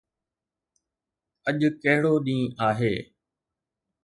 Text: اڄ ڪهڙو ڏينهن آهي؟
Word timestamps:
اڄ 1.47 1.59
ڪهڙو 1.81 2.13
ڏينهن 2.25 2.57
آهي؟ 2.67 2.93